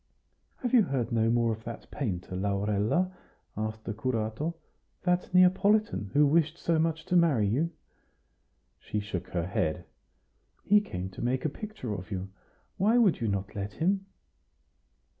"Have 0.63 0.73
you 0.73 0.81
heard 0.81 1.11
no 1.11 1.29
more 1.29 1.51
of 1.53 1.63
that 1.63 1.91
painter, 1.91 2.35
Laurella?" 2.35 3.11
asked 3.55 3.83
the 3.83 3.93
curato 3.93 4.55
"that 5.03 5.31
Neapolitan, 5.31 6.09
who 6.13 6.25
wished 6.25 6.57
so 6.57 6.79
much 6.79 7.05
to 7.05 7.15
marry 7.15 7.45
you?" 7.47 7.69
She 8.79 8.99
shook 8.99 9.27
her 9.27 9.45
head. 9.45 9.85
"He 10.63 10.81
came 10.81 11.09
to 11.11 11.21
make 11.21 11.45
a 11.45 11.49
picture 11.49 11.93
of 11.93 12.09
you. 12.09 12.31
Why 12.77 12.97
would 12.97 13.21
you 13.21 13.27
not 13.27 13.55
let 13.55 13.73
him?" 13.73 14.07